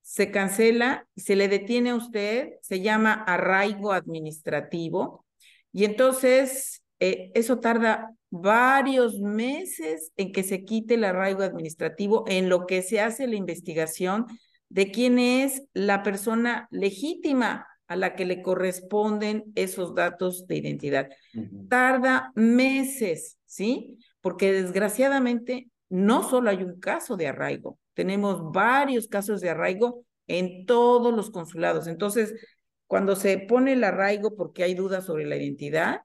Se 0.00 0.30
cancela, 0.30 1.06
se 1.16 1.36
le 1.36 1.48
detiene 1.48 1.90
a 1.90 1.96
usted, 1.96 2.54
se 2.62 2.80
llama 2.80 3.12
arraigo 3.12 3.92
administrativo 3.92 5.26
y 5.72 5.84
entonces 5.84 6.82
eh, 6.98 7.30
eso 7.34 7.60
tarda 7.60 8.10
varios 8.30 9.20
meses 9.20 10.12
en 10.16 10.32
que 10.32 10.42
se 10.42 10.64
quite 10.64 10.94
el 10.94 11.04
arraigo 11.04 11.42
administrativo 11.42 12.24
en 12.26 12.48
lo 12.48 12.66
que 12.66 12.82
se 12.82 13.00
hace 13.00 13.26
la 13.26 13.36
investigación 13.36 14.26
de 14.70 14.90
quién 14.90 15.18
es 15.18 15.64
la 15.74 16.02
persona 16.02 16.66
legítima 16.70 17.66
a 17.92 17.96
la 17.96 18.14
que 18.14 18.24
le 18.24 18.40
corresponden 18.40 19.44
esos 19.54 19.94
datos 19.94 20.46
de 20.46 20.56
identidad. 20.56 21.10
Tarda 21.68 22.32
meses, 22.34 23.38
¿sí? 23.44 23.98
Porque 24.22 24.50
desgraciadamente 24.52 25.68
no 25.90 26.26
solo 26.26 26.48
hay 26.48 26.62
un 26.62 26.80
caso 26.80 27.18
de 27.18 27.28
arraigo, 27.28 27.78
tenemos 27.92 28.50
varios 28.50 29.08
casos 29.08 29.42
de 29.42 29.50
arraigo 29.50 30.06
en 30.26 30.64
todos 30.64 31.14
los 31.14 31.30
consulados. 31.30 31.86
Entonces, 31.86 32.34
cuando 32.86 33.14
se 33.14 33.36
pone 33.36 33.74
el 33.74 33.84
arraigo 33.84 34.34
porque 34.36 34.64
hay 34.64 34.74
dudas 34.74 35.04
sobre 35.04 35.26
la 35.26 35.36
identidad, 35.36 36.00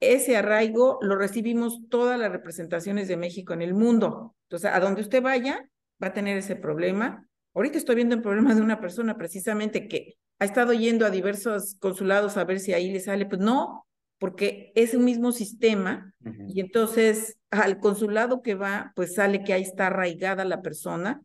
ese 0.00 0.38
arraigo 0.38 0.98
lo 1.02 1.16
recibimos 1.16 1.80
todas 1.90 2.18
las 2.18 2.32
representaciones 2.32 3.08
de 3.08 3.18
México 3.18 3.52
en 3.52 3.60
el 3.60 3.74
mundo. 3.74 4.34
Entonces, 4.48 4.70
a 4.72 4.80
donde 4.80 5.02
usted 5.02 5.22
vaya, 5.22 5.68
va 6.02 6.08
a 6.08 6.12
tener 6.14 6.38
ese 6.38 6.56
problema. 6.56 7.28
Ahorita 7.52 7.76
estoy 7.76 7.96
viendo 7.96 8.14
el 8.14 8.22
problema 8.22 8.54
de 8.54 8.62
una 8.62 8.80
persona 8.80 9.18
precisamente 9.18 9.86
que 9.86 10.16
ha 10.38 10.44
estado 10.44 10.72
yendo 10.72 11.06
a 11.06 11.10
diversos 11.10 11.76
consulados 11.80 12.36
a 12.36 12.44
ver 12.44 12.60
si 12.60 12.72
ahí 12.72 12.90
le 12.90 13.00
sale. 13.00 13.26
Pues 13.26 13.40
no, 13.40 13.86
porque 14.18 14.72
es 14.74 14.94
un 14.94 15.04
mismo 15.04 15.32
sistema 15.32 16.14
y 16.48 16.60
entonces 16.60 17.36
al 17.50 17.78
consulado 17.78 18.42
que 18.42 18.54
va, 18.54 18.92
pues 18.96 19.14
sale 19.14 19.44
que 19.44 19.52
ahí 19.52 19.62
está 19.62 19.88
arraigada 19.88 20.44
la 20.44 20.62
persona 20.62 21.22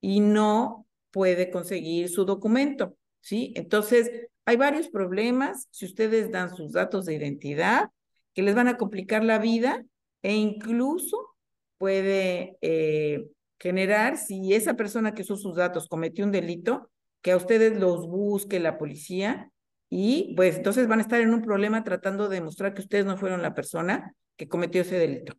y 0.00 0.20
no 0.20 0.86
puede 1.10 1.50
conseguir 1.50 2.08
su 2.08 2.24
documento, 2.24 2.96
¿sí? 3.20 3.52
Entonces, 3.56 4.10
hay 4.44 4.56
varios 4.56 4.88
problemas 4.88 5.68
si 5.70 5.86
ustedes 5.86 6.30
dan 6.30 6.54
sus 6.54 6.72
datos 6.72 7.04
de 7.04 7.14
identidad 7.14 7.90
que 8.34 8.42
les 8.42 8.54
van 8.54 8.68
a 8.68 8.76
complicar 8.76 9.24
la 9.24 9.38
vida 9.38 9.84
e 10.22 10.34
incluso 10.34 11.34
puede 11.76 12.56
eh, 12.60 13.28
generar, 13.58 14.16
si 14.16 14.54
esa 14.54 14.74
persona 14.74 15.14
que 15.14 15.22
usó 15.22 15.36
sus 15.36 15.56
datos 15.56 15.88
cometió 15.88 16.24
un 16.24 16.32
delito, 16.32 16.90
que 17.22 17.32
a 17.32 17.36
ustedes 17.36 17.78
los 17.78 18.06
busque 18.06 18.60
la 18.60 18.78
policía 18.78 19.50
y 19.90 20.34
pues 20.36 20.56
entonces 20.56 20.86
van 20.86 20.98
a 20.98 21.02
estar 21.02 21.20
en 21.20 21.32
un 21.32 21.42
problema 21.42 21.82
tratando 21.82 22.28
de 22.28 22.36
demostrar 22.36 22.74
que 22.74 22.82
ustedes 22.82 23.06
no 23.06 23.16
fueron 23.16 23.42
la 23.42 23.54
persona 23.54 24.12
que 24.36 24.48
cometió 24.48 24.82
ese 24.82 24.98
delito. 24.98 25.34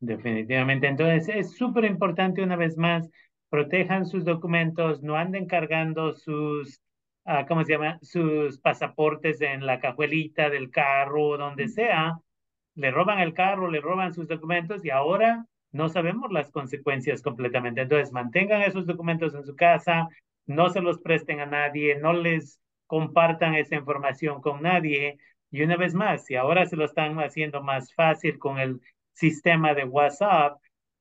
Definitivamente. 0.00 0.86
Entonces 0.88 1.28
es 1.34 1.56
súper 1.56 1.84
importante 1.84 2.42
una 2.42 2.56
vez 2.56 2.76
más, 2.76 3.08
protejan 3.48 4.06
sus 4.06 4.24
documentos, 4.24 5.02
no 5.02 5.16
anden 5.16 5.46
cargando 5.46 6.14
sus, 6.14 6.82
uh, 7.24 7.46
¿cómo 7.48 7.64
se 7.64 7.72
llama? 7.72 7.98
Sus 8.02 8.58
pasaportes 8.58 9.40
en 9.40 9.64
la 9.64 9.80
cajuelita 9.80 10.50
del 10.50 10.70
carro, 10.70 11.38
donde 11.38 11.68
sea. 11.68 12.18
Le 12.74 12.90
roban 12.90 13.20
el 13.20 13.32
carro, 13.32 13.70
le 13.70 13.80
roban 13.80 14.12
sus 14.12 14.28
documentos 14.28 14.84
y 14.84 14.90
ahora 14.90 15.46
no 15.72 15.88
sabemos 15.88 16.30
las 16.30 16.50
consecuencias 16.50 17.22
completamente. 17.22 17.80
Entonces 17.82 18.12
mantengan 18.12 18.62
esos 18.62 18.86
documentos 18.86 19.34
en 19.34 19.44
su 19.44 19.54
casa, 19.56 20.08
no 20.46 20.70
se 20.70 20.80
los 20.80 21.00
presten 21.00 21.40
a 21.40 21.46
nadie, 21.46 21.96
no 21.96 22.12
les 22.12 22.60
compartan 22.86 23.54
esa 23.54 23.76
información 23.76 24.40
con 24.40 24.62
nadie. 24.62 25.18
Y 25.50 25.62
una 25.62 25.76
vez 25.76 25.94
más, 25.94 26.24
si 26.24 26.36
ahora 26.36 26.66
se 26.66 26.76
lo 26.76 26.84
están 26.84 27.18
haciendo 27.18 27.62
más 27.62 27.92
fácil 27.94 28.38
con 28.38 28.58
el 28.58 28.80
sistema 29.12 29.74
de 29.74 29.84
WhatsApp, 29.84 30.58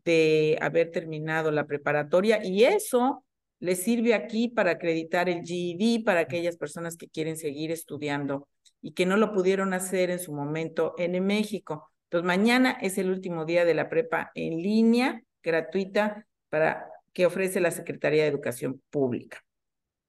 de 0.05 0.59
haber 0.61 0.91
terminado 0.91 1.51
la 1.51 1.67
preparatoria 1.67 2.45
y 2.45 2.65
eso 2.65 3.25
les 3.59 3.83
sirve 3.83 4.15
aquí 4.15 4.49
para 4.49 4.73
acreditar 4.73 5.29
el 5.29 5.43
GED 5.45 6.05
para 6.05 6.21
aquellas 6.21 6.57
personas 6.57 6.97
que 6.97 7.09
quieren 7.09 7.37
seguir 7.37 7.71
estudiando 7.71 8.49
y 8.81 8.93
que 8.93 9.05
no 9.05 9.17
lo 9.17 9.33
pudieron 9.33 9.75
hacer 9.75 10.11
en 10.11 10.19
su 10.19 10.33
momento 10.33 10.95
en 10.97 11.25
México. 11.25 11.90
Entonces, 12.11 12.27
mañana 12.27 12.73
es 12.81 12.99
el 12.99 13.09
último 13.09 13.45
día 13.45 13.65
de 13.65 13.73
la 13.73 13.89
prepa 13.89 14.33
en 14.35 14.61
línea, 14.61 15.23
gratuita, 15.45 16.27
para 16.49 16.91
que 17.13 17.25
ofrece 17.25 17.61
la 17.61 17.71
Secretaría 17.71 18.25
de 18.25 18.31
Educación 18.31 18.83
Pública. 18.91 19.45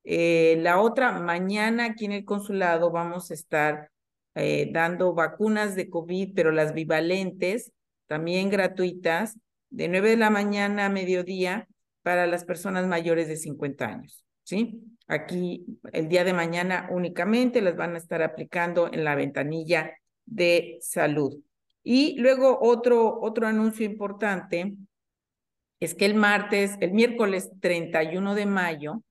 Eh, 0.03 0.57
la 0.61 0.81
otra, 0.81 1.11
mañana 1.11 1.85
aquí 1.85 2.05
en 2.05 2.13
el 2.13 2.25
consulado 2.25 2.89
vamos 2.89 3.29
a 3.29 3.35
estar 3.35 3.91
eh, 4.33 4.67
dando 4.71 5.13
vacunas 5.13 5.75
de 5.75 5.91
COVID, 5.91 6.33
pero 6.33 6.51
las 6.51 6.73
bivalentes, 6.73 7.71
también 8.07 8.49
gratuitas, 8.49 9.37
de 9.69 9.87
9 9.87 10.09
de 10.09 10.17
la 10.17 10.31
mañana 10.31 10.87
a 10.87 10.89
mediodía 10.89 11.67
para 12.01 12.25
las 12.25 12.45
personas 12.45 12.87
mayores 12.87 13.27
de 13.27 13.37
50 13.37 13.85
años, 13.85 14.25
¿sí? 14.41 14.81
Aquí 15.05 15.67
el 15.93 16.09
día 16.09 16.23
de 16.23 16.33
mañana 16.33 16.87
únicamente 16.89 17.61
las 17.61 17.75
van 17.75 17.93
a 17.93 17.99
estar 17.99 18.23
aplicando 18.23 18.91
en 18.91 19.03
la 19.03 19.13
ventanilla 19.13 19.93
de 20.25 20.79
salud. 20.81 21.43
Y 21.83 22.17
luego 22.19 22.59
otro, 22.61 23.19
otro 23.21 23.47
anuncio 23.47 23.85
importante 23.85 24.75
es 25.79 25.95
que 25.95 26.05
el 26.05 26.13
martes, 26.15 26.75
el 26.79 26.91
miércoles 26.91 27.49
31 27.59 28.35
de 28.35 28.45
mayo, 28.45 29.03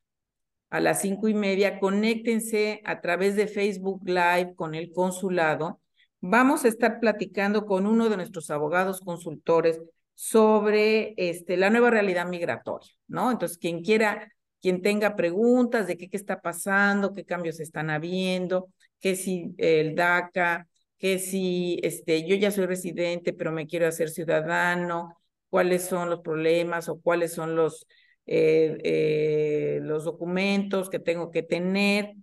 a 0.70 0.78
las 0.78 1.00
cinco 1.00 1.26
y 1.28 1.34
media, 1.34 1.80
conéctense 1.80 2.80
a 2.84 3.00
través 3.00 3.34
de 3.34 3.48
Facebook 3.48 4.02
Live 4.06 4.54
con 4.54 4.76
el 4.76 4.92
consulado. 4.92 5.80
Vamos 6.20 6.64
a 6.64 6.68
estar 6.68 7.00
platicando 7.00 7.66
con 7.66 7.86
uno 7.86 8.08
de 8.08 8.16
nuestros 8.16 8.50
abogados 8.50 9.00
consultores 9.00 9.80
sobre 10.14 11.14
este, 11.16 11.56
la 11.56 11.70
nueva 11.70 11.90
realidad 11.90 12.28
migratoria, 12.28 12.92
¿no? 13.08 13.32
Entonces, 13.32 13.58
quien 13.58 13.82
quiera, 13.82 14.32
quien 14.60 14.80
tenga 14.80 15.16
preguntas 15.16 15.88
de 15.88 15.96
qué, 15.96 16.08
qué 16.08 16.16
está 16.16 16.40
pasando, 16.40 17.14
qué 17.14 17.24
cambios 17.24 17.58
están 17.58 17.90
habiendo, 17.90 18.68
que 19.00 19.16
si 19.16 19.54
el 19.58 19.96
DACA, 19.96 20.68
que 21.00 21.18
si 21.18 21.80
este, 21.82 22.26
yo 22.28 22.36
ya 22.36 22.50
soy 22.52 22.66
residente, 22.66 23.32
pero 23.32 23.52
me 23.52 23.66
quiero 23.66 23.88
hacer 23.88 24.10
ciudadano, 24.10 25.16
cuáles 25.48 25.84
son 25.86 26.10
los 26.10 26.20
problemas 26.20 26.88
o 26.88 27.00
cuáles 27.00 27.32
son 27.32 27.56
los 27.56 27.86
eh, 28.26 28.78
eh, 28.84 29.80
los 29.82 30.04
documentos 30.04 30.90
que 30.90 31.00
tengo 31.00 31.30
que 31.30 31.42
tener. 31.42 32.14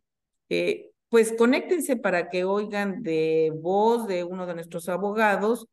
Eh, 0.49 0.91
pues 1.09 1.33
conéctense 1.33 1.97
para 1.97 2.29
que 2.29 2.45
oigan 2.45 3.03
de 3.03 3.51
voz 3.55 4.07
de 4.07 4.23
uno 4.23 4.45
de 4.45 4.55
nuestros 4.55 4.89
abogados 4.89 5.67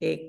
qué, 0.00 0.28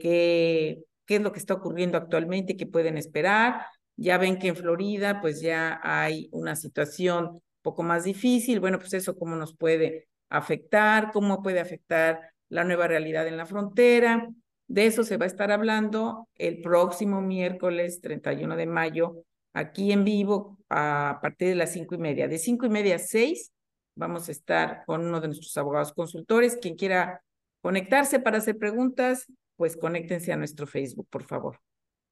qué 1.05 1.15
es 1.15 1.22
lo 1.22 1.31
que 1.31 1.39
está 1.39 1.53
ocurriendo 1.55 1.98
actualmente, 1.98 2.57
qué 2.57 2.65
pueden 2.67 2.98
esperar. 2.98 3.65
Ya 3.96 4.17
ven 4.17 4.38
que 4.39 4.50
en 4.50 4.55
Florida 4.55 5.22
pues 5.22 5.41
ya 5.41 5.79
hay 5.84 6.29
una 6.31 6.55
situación 6.55 7.41
poco 7.62 7.84
más 7.84 8.03
difícil. 8.03 8.60
Bueno, 8.60 8.79
pues 8.79 8.93
eso 8.93 9.17
cómo 9.17 9.36
nos 9.36 9.55
puede 9.55 10.07
afectar, 10.29 11.12
cómo 11.12 11.41
puede 11.41 11.60
afectar 11.60 12.31
la 12.50 12.63
nueva 12.63 12.88
realidad 12.88 13.27
en 13.27 13.38
la 13.38 13.46
frontera. 13.46 14.29
De 14.67 14.86
eso 14.86 15.03
se 15.03 15.17
va 15.17 15.25
a 15.25 15.27
estar 15.27 15.51
hablando 15.51 16.27
el 16.36 16.62
próximo 16.62 17.22
miércoles 17.22 18.01
31 18.01 18.55
de 18.55 18.65
mayo 18.65 19.24
aquí 19.53 19.91
en 19.91 20.03
vivo 20.03 20.57
a 20.69 21.19
partir 21.22 21.50
de 21.50 21.55
las 21.55 21.72
cinco 21.72 21.96
y 21.96 21.98
media. 21.98 22.27
De 22.27 22.38
cinco 22.38 22.65
y 22.65 22.69
media 22.69 22.96
a 22.96 23.00
seis 23.00 23.51
vamos 23.96 24.29
a 24.29 24.31
estar 24.31 24.84
con 24.86 25.06
uno 25.06 25.19
de 25.19 25.28
nuestros 25.28 25.56
abogados 25.58 25.93
consultores. 25.93 26.58
Quien 26.62 26.75
quiera 26.75 27.21
conectarse 27.62 28.19
para 28.19 28.38
hacer 28.38 28.58
preguntas, 28.58 29.25
pues 29.56 29.75
conéctense 29.75 30.32
a 30.32 30.38
nuestro 30.38 30.67
Facebook, 30.67 31.08
por 31.10 31.23
favor. 31.23 31.60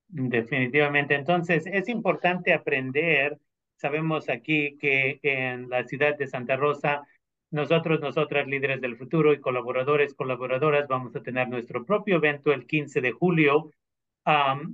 Definitivamente. 0.08 1.16
Entonces, 1.16 1.66
es 1.66 1.88
importante 1.90 2.54
aprender. 2.54 3.38
Sabemos 3.76 4.30
aquí 4.30 4.78
que 4.78 5.20
en 5.22 5.70
la 5.70 5.84
ciudad 5.84 6.18
de 6.18 6.28
Santa 6.28 6.56
Rosa, 6.56 7.04
nosotros, 7.52 8.02
nosotras, 8.02 8.48
líderes 8.48 8.82
del 8.82 8.98
futuro 8.98 9.34
y 9.34 9.40
colaboradores, 9.40 10.14
colaboradoras, 10.14 10.88
vamos 10.88 11.16
a 11.16 11.22
tener 11.22 11.48
nuestro 11.48 11.86
propio 11.86 12.18
evento 12.18 12.52
el 12.52 12.66
15 12.66 13.02
de 13.02 13.12
julio 13.12 13.72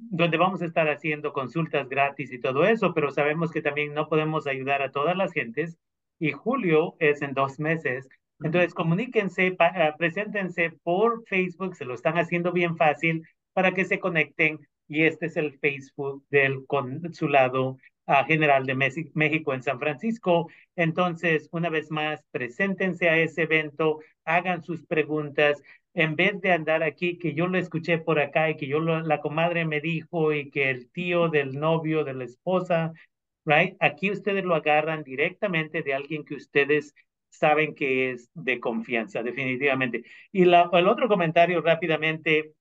donde 0.10 0.38
vamos 0.38 0.62
a 0.62 0.66
estar 0.66 0.90
haciendo 0.90 1.34
consultas 1.34 1.90
gratis 1.90 2.32
y 2.32 2.40
todo 2.40 2.66
eso, 2.66 2.94
pero 2.94 3.12
sabemos 3.12 3.52
que 3.52 3.62
también 3.62 3.94
no 3.94 4.08
podemos 4.08 4.48
ayudar 4.48 4.82
a 4.82 4.92
todas 4.92 5.16
las 5.18 5.34
gentes 5.34 5.78
y 6.20 6.32
julio 6.32 6.96
es 7.00 7.22
en 7.22 7.34
dos 7.34 7.60
meses. 7.60 8.08
Entonces, 8.44 8.74
comuníquense, 8.74 9.56
ah, 9.60 9.94
preséntense 9.98 10.72
por 10.84 11.24
Facebook, 11.28 11.76
se 11.76 11.86
lo 11.86 11.94
están 11.94 12.18
haciendo 12.18 12.52
bien 12.52 12.78
fácil 12.78 13.28
para 13.54 13.74
que 13.74 13.86
se 13.86 14.00
conecten 14.00 14.60
y 14.88 15.04
este 15.04 15.26
es 15.28 15.38
el 15.38 15.60
Facebook 15.60 16.24
del 16.30 16.66
Consulado 16.66 17.78
General 18.26 18.65
de 18.65 18.76
México 19.13 19.54
en 19.54 19.63
San 19.63 19.80
Francisco. 19.80 20.50
Entonces, 20.76 21.50
una 21.52 21.69
vez 21.69 21.91
más, 21.91 22.24
preséntense 22.32 23.10
a 23.10 23.17
ese 23.17 23.43
evento, 23.43 24.00
hagan 24.26 24.63
sus 24.63 24.86
preguntas, 24.86 25.62
en 25.93 26.15
vez 26.15 26.39
de 26.41 26.52
andar 26.52 26.84
aquí, 26.84 27.17
que 27.17 27.34
yo 27.34 27.47
lo 27.47 27.58
escuché 27.58 27.97
por 27.97 28.19
acá 28.19 28.50
y 28.50 28.56
que 28.58 28.67
yo 28.67 28.80
la 28.80 29.21
comadre 29.21 29.65
me 29.65 29.82
dijo 29.82 30.34
y 30.34 30.50
que 30.50 30.69
el 30.69 30.89
tío 30.91 31.30
del 31.30 31.60
novio, 31.60 32.04
de 32.04 32.13
la 32.13 32.24
esposa, 32.24 32.93
right? 33.45 33.76
Aquí 33.80 34.12
ustedes 34.12 34.43
lo 34.45 34.56
agarran 34.56 35.04
directamente 35.04 35.82
de 35.82 35.93
alguien 35.93 36.24
que 36.24 36.36
ustedes 36.36 36.93
saben 37.30 37.76
que 37.76 38.12
es 38.12 38.30
de 38.34 38.60
confianza, 38.60 39.24
definitivamente. 39.24 40.04
Y 40.32 40.43
el 40.43 40.54
otro 40.88 41.08
comentario 41.08 41.62
rápidamente 41.62 42.54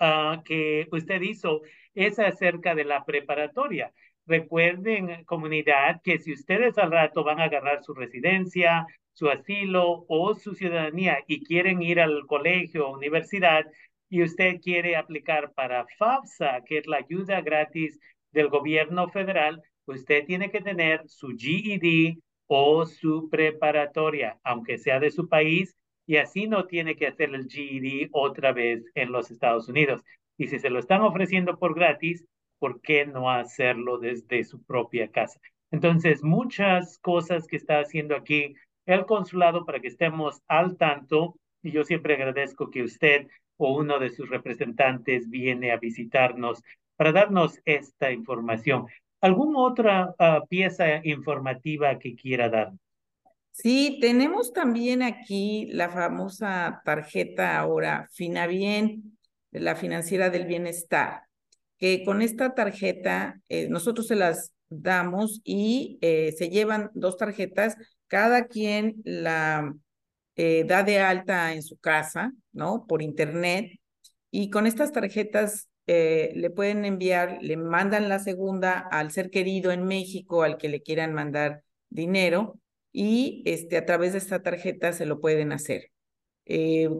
uh, 0.00 0.42
que 0.44 0.88
usted 0.92 1.20
hizo 1.22 1.62
es 1.94 2.18
acerca 2.18 2.74
de 2.74 2.84
la 2.84 3.04
preparatoria. 3.04 3.92
Recuerden, 4.28 5.24
comunidad, 5.24 6.02
que 6.04 6.18
si 6.18 6.34
ustedes 6.34 6.76
al 6.76 6.90
rato 6.90 7.24
van 7.24 7.40
a 7.40 7.44
agarrar 7.44 7.82
su 7.82 7.94
residencia, 7.94 8.86
su 9.14 9.30
asilo 9.30 10.04
o 10.06 10.34
su 10.34 10.54
ciudadanía 10.54 11.24
y 11.26 11.42
quieren 11.42 11.80
ir 11.80 11.98
al 11.98 12.26
colegio 12.26 12.88
o 12.88 12.94
universidad 12.94 13.64
y 14.10 14.22
usted 14.22 14.60
quiere 14.60 14.96
aplicar 14.96 15.54
para 15.54 15.86
FAFSA, 15.98 16.62
que 16.66 16.76
es 16.76 16.86
la 16.86 16.98
ayuda 16.98 17.40
gratis 17.40 17.98
del 18.30 18.48
gobierno 18.48 19.08
federal, 19.08 19.62
usted 19.86 20.26
tiene 20.26 20.50
que 20.50 20.60
tener 20.60 21.08
su 21.08 21.28
GED 21.28 22.18
o 22.48 22.84
su 22.84 23.30
preparatoria, 23.30 24.38
aunque 24.44 24.76
sea 24.76 25.00
de 25.00 25.10
su 25.10 25.26
país, 25.26 25.74
y 26.06 26.16
así 26.16 26.48
no 26.48 26.66
tiene 26.66 26.96
que 26.96 27.06
hacer 27.06 27.34
el 27.34 27.48
GED 27.48 28.10
otra 28.12 28.52
vez 28.52 28.84
en 28.94 29.10
los 29.10 29.30
Estados 29.30 29.70
Unidos. 29.70 30.02
Y 30.36 30.48
si 30.48 30.58
se 30.58 30.68
lo 30.68 30.80
están 30.80 31.00
ofreciendo 31.00 31.58
por 31.58 31.74
gratis, 31.74 32.26
¿por 32.58 32.80
qué 32.80 33.06
no 33.06 33.30
hacerlo 33.30 33.98
desde 33.98 34.44
su 34.44 34.62
propia 34.62 35.10
casa? 35.10 35.40
Entonces, 35.70 36.22
muchas 36.22 36.98
cosas 36.98 37.46
que 37.46 37.56
está 37.56 37.80
haciendo 37.80 38.16
aquí 38.16 38.54
el 38.86 39.04
consulado 39.04 39.64
para 39.64 39.80
que 39.80 39.88
estemos 39.88 40.40
al 40.48 40.76
tanto. 40.76 41.36
Y 41.62 41.72
yo 41.72 41.84
siempre 41.84 42.14
agradezco 42.14 42.70
que 42.70 42.82
usted 42.82 43.28
o 43.58 43.76
uno 43.76 43.98
de 43.98 44.10
sus 44.10 44.28
representantes 44.30 45.28
viene 45.28 45.72
a 45.72 45.76
visitarnos 45.76 46.62
para 46.96 47.12
darnos 47.12 47.60
esta 47.64 48.10
información. 48.12 48.86
¿Alguna 49.20 49.60
otra 49.60 50.14
ah, 50.18 50.42
pieza 50.48 51.04
informativa 51.04 51.98
que 51.98 52.14
quiera 52.14 52.48
dar? 52.48 52.72
Sí, 53.50 53.98
tenemos 54.00 54.52
también 54.52 55.02
aquí 55.02 55.66
la 55.72 55.88
famosa 55.88 56.80
tarjeta 56.84 57.58
ahora 57.58 58.08
Finabien, 58.12 59.18
la 59.50 59.74
financiera 59.74 60.30
del 60.30 60.46
bienestar, 60.46 61.22
que 61.78 62.04
con 62.04 62.22
esta 62.22 62.54
tarjeta 62.54 63.40
eh, 63.48 63.68
nosotros 63.68 64.08
se 64.08 64.16
las 64.16 64.52
damos 64.68 65.40
y 65.44 65.98
eh, 66.02 66.34
se 66.36 66.50
llevan 66.50 66.90
dos 66.94 67.16
tarjetas 67.16 67.76
cada 68.08 68.46
quien 68.46 68.96
la 69.04 69.72
eh, 70.36 70.64
da 70.66 70.82
de 70.82 70.98
alta 70.98 71.54
en 71.54 71.62
su 71.62 71.78
casa, 71.78 72.32
¿no? 72.52 72.86
Por 72.86 73.02
internet. 73.02 73.72
Y 74.30 74.50
con 74.50 74.66
estas 74.66 74.92
tarjetas 74.92 75.68
le 75.86 76.50
pueden 76.50 76.84
enviar, 76.84 77.38
le 77.40 77.56
mandan 77.56 78.10
la 78.10 78.18
segunda 78.18 78.78
al 78.78 79.10
ser 79.10 79.30
querido 79.30 79.72
en 79.72 79.86
México, 79.86 80.42
al 80.42 80.58
que 80.58 80.68
le 80.68 80.82
quieran 80.82 81.14
mandar 81.14 81.62
dinero, 81.88 82.60
y 82.92 83.42
este, 83.46 83.78
a 83.78 83.86
través 83.86 84.12
de 84.12 84.18
esta 84.18 84.42
tarjeta 84.42 84.92
se 84.92 85.06
lo 85.06 85.18
pueden 85.18 85.50
hacer. 85.50 85.90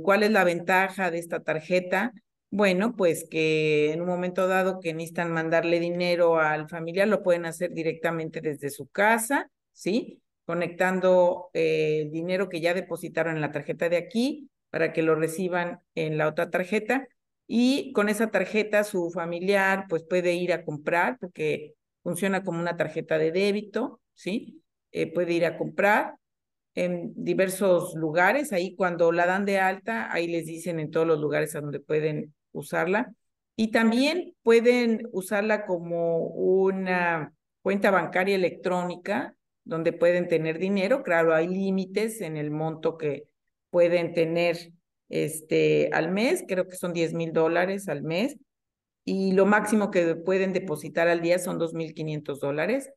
¿Cuál 0.02 0.22
es 0.22 0.30
la 0.30 0.42
ventaja 0.42 1.10
de 1.10 1.18
esta 1.18 1.40
tarjeta? 1.40 2.14
Bueno, 2.50 2.96
pues 2.96 3.26
que 3.30 3.92
en 3.92 4.00
un 4.00 4.06
momento 4.08 4.48
dado 4.48 4.80
que 4.80 4.94
necesitan 4.94 5.30
mandarle 5.32 5.80
dinero 5.80 6.38
al 6.38 6.68
familiar, 6.68 7.06
lo 7.06 7.22
pueden 7.22 7.44
hacer 7.44 7.72
directamente 7.74 8.40
desde 8.40 8.70
su 8.70 8.88
casa, 8.88 9.50
¿sí? 9.72 10.22
conectando 10.46 11.50
eh, 11.52 12.02
el 12.04 12.10
dinero 12.10 12.48
que 12.48 12.60
ya 12.62 12.72
depositaron 12.72 13.34
en 13.36 13.42
la 13.42 13.52
tarjeta 13.52 13.90
de 13.90 13.98
aquí 13.98 14.48
para 14.70 14.94
que 14.94 15.02
lo 15.02 15.14
reciban 15.14 15.80
en 15.94 16.16
la 16.16 16.26
otra 16.28 16.50
tarjeta. 16.50 17.06
y 17.46 17.92
con 17.92 18.08
esa 18.10 18.30
tarjeta 18.30 18.84
su 18.84 19.10
familiar 19.10 19.86
pues 19.88 20.04
puede 20.04 20.34
ir 20.34 20.52
a 20.52 20.64
comprar 20.64 21.18
porque 21.18 21.74
funciona 22.02 22.44
como 22.44 22.60
una 22.60 22.76
tarjeta 22.76 23.18
de 23.18 23.32
débito, 23.32 24.00
¿sí? 24.14 24.62
Eh, 24.92 25.12
puede 25.12 25.32
ir 25.34 25.44
a 25.46 25.56
comprar 25.58 26.14
en 26.74 27.12
diversos 27.16 27.94
lugares, 27.94 28.52
ahí 28.52 28.74
cuando 28.76 29.12
la 29.12 29.26
dan 29.26 29.44
de 29.44 29.58
alta, 29.58 30.12
ahí 30.12 30.28
les 30.28 30.46
dicen 30.46 30.80
en 30.80 30.90
todos 30.90 31.06
los 31.06 31.20
lugares 31.20 31.54
a 31.56 31.60
donde 31.60 31.80
pueden 31.80 32.34
usarla. 32.52 33.14
Y 33.56 33.70
también 33.70 34.34
pueden 34.42 35.08
usarla 35.12 35.66
como 35.66 36.26
una 36.28 37.32
cuenta 37.62 37.90
bancaria 37.90 38.36
electrónica 38.36 39.34
donde 39.64 39.92
pueden 39.92 40.28
tener 40.28 40.58
dinero. 40.58 41.02
Claro, 41.02 41.34
hay 41.34 41.48
límites 41.48 42.20
en 42.20 42.36
el 42.36 42.50
monto 42.50 42.96
que 42.96 43.24
pueden 43.70 44.14
tener 44.14 44.72
este, 45.08 45.90
al 45.92 46.10
mes, 46.10 46.44
creo 46.46 46.66
que 46.68 46.76
son 46.76 46.92
10 46.92 47.14
mil 47.14 47.32
dólares 47.32 47.88
al 47.88 48.02
mes, 48.02 48.36
y 49.04 49.32
lo 49.32 49.46
máximo 49.46 49.90
que 49.90 50.16
pueden 50.16 50.52
depositar 50.52 51.08
al 51.08 51.22
día 51.22 51.38
son 51.38 51.58
2.500 51.58 52.40
dólares. 52.40 52.90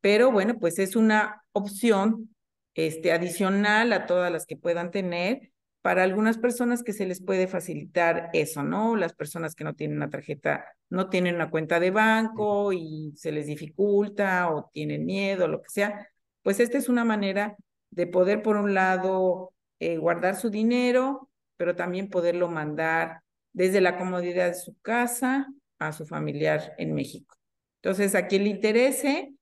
Pero 0.00 0.32
bueno, 0.32 0.58
pues 0.58 0.78
es 0.78 0.96
una 0.96 1.44
opción 1.52 2.34
este, 2.74 3.12
adicional 3.12 3.92
a 3.92 4.06
todas 4.06 4.32
las 4.32 4.46
que 4.46 4.56
puedan 4.56 4.90
tener 4.90 5.50
para 5.82 6.02
algunas 6.02 6.38
personas 6.38 6.82
que 6.82 6.92
se 6.92 7.06
les 7.06 7.22
puede 7.22 7.46
facilitar 7.46 8.30
eso, 8.32 8.62
¿no? 8.62 8.96
Las 8.96 9.14
personas 9.14 9.54
que 9.54 9.64
no 9.64 9.74
tienen 9.74 9.98
una 9.98 10.10
tarjeta, 10.10 10.64
no 10.90 11.08
tienen 11.08 11.36
una 11.36 11.50
cuenta 11.50 11.80
de 11.80 11.90
banco 11.90 12.72
y 12.72 13.12
se 13.16 13.32
les 13.32 13.46
dificulta 13.46 14.50
o 14.50 14.70
tienen 14.72 15.04
miedo, 15.06 15.48
lo 15.48 15.62
que 15.62 15.70
sea, 15.70 16.08
pues 16.42 16.60
esta 16.60 16.78
es 16.78 16.88
una 16.88 17.04
manera 17.04 17.56
de 17.90 18.06
poder, 18.06 18.42
por 18.42 18.56
un 18.56 18.74
lado, 18.74 19.52
eh, 19.80 19.96
guardar 19.96 20.36
su 20.36 20.50
dinero, 20.50 21.30
pero 21.56 21.76
también 21.76 22.08
poderlo 22.10 22.48
mandar 22.48 23.22
desde 23.52 23.80
la 23.80 23.96
comodidad 23.96 24.48
de 24.48 24.54
su 24.54 24.76
casa 24.80 25.48
a 25.78 25.92
su 25.92 26.06
familiar 26.06 26.74
en 26.78 26.94
México. 26.94 27.36
Entonces, 27.82 28.14
a 28.14 28.26
quien 28.26 28.44
le 28.44 28.50
interese, 28.50 29.32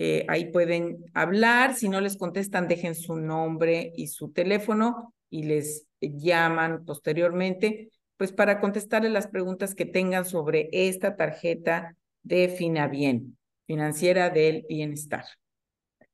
Eh, 0.00 0.24
ahí 0.28 0.52
pueden 0.52 1.04
hablar, 1.12 1.74
si 1.74 1.88
no 1.88 2.00
les 2.00 2.16
contestan, 2.16 2.68
dejen 2.68 2.94
su 2.94 3.16
nombre 3.16 3.92
y 3.96 4.06
su 4.06 4.30
teléfono 4.30 5.12
y 5.28 5.42
les 5.42 5.88
llaman 6.00 6.84
posteriormente, 6.84 7.90
pues 8.16 8.30
para 8.32 8.60
contestarles 8.60 9.10
las 9.10 9.26
preguntas 9.26 9.74
que 9.74 9.86
tengan 9.86 10.24
sobre 10.24 10.68
esta 10.72 11.16
tarjeta 11.16 11.96
de 12.22 12.48
Finabien, 12.48 13.36
financiera 13.66 14.30
del 14.30 14.64
bienestar. 14.68 15.24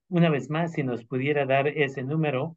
Una 0.09 0.31
vez 0.31 0.49
más, 0.49 0.73
si 0.73 0.83
nos 0.83 1.05
pudiera 1.05 1.45
dar 1.45 1.69
ese 1.69 2.03
número. 2.03 2.57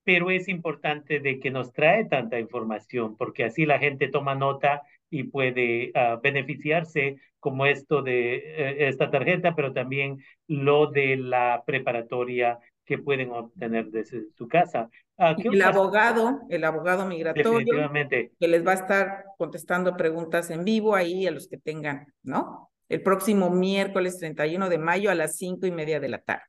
Pero 0.03 0.29
es 0.29 0.47
importante 0.47 1.19
de 1.19 1.39
que 1.39 1.49
nos 1.49 1.73
trae 1.73 2.05
tanta 2.05 2.39
información, 2.39 3.17
porque 3.17 3.43
así 3.43 3.65
la 3.65 3.79
gente 3.79 4.07
toma 4.07 4.35
nota 4.35 4.83
y 5.15 5.23
puede 5.23 5.93
uh, 5.95 6.19
beneficiarse 6.21 7.15
como 7.39 7.65
esto 7.65 8.01
de 8.01 8.43
uh, 8.57 8.83
esta 8.83 9.09
tarjeta, 9.09 9.55
pero 9.55 9.71
también 9.71 10.17
lo 10.47 10.87
de 10.87 11.15
la 11.15 11.63
preparatoria 11.65 12.59
que 12.83 12.97
pueden 12.97 13.31
obtener 13.31 13.85
desde 13.91 14.29
su 14.37 14.47
casa. 14.49 14.89
Uh, 15.17 15.35
el 15.53 15.61
abogado, 15.61 16.41
el 16.49 16.65
abogado 16.65 17.05
migratorio, 17.05 17.89
que 18.09 18.47
les 18.47 18.67
va 18.67 18.71
a 18.71 18.75
estar 18.75 19.23
contestando 19.37 19.95
preguntas 19.95 20.49
en 20.51 20.65
vivo 20.65 20.95
ahí 20.95 21.25
a 21.25 21.31
los 21.31 21.47
que 21.47 21.57
tengan, 21.57 22.07
¿no? 22.21 22.69
El 22.89 23.01
próximo 23.01 23.49
miércoles 23.49 24.17
31 24.19 24.67
de 24.67 24.77
mayo 24.77 25.09
a 25.09 25.15
las 25.15 25.37
cinco 25.37 25.65
y 25.65 25.71
media 25.71 26.01
de 26.01 26.09
la 26.09 26.19
tarde. 26.19 26.43